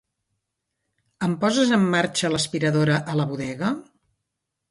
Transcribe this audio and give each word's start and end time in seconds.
Em 1.27 1.33
poses 1.43 1.73
en 1.77 1.85
marxa 1.91 2.33
l'aspiradora 2.35 2.97
a 3.13 3.17
la 3.21 3.27
bodega? 3.35 3.73